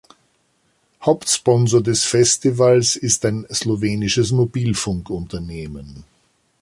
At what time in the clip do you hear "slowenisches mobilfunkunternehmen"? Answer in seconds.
3.51-6.05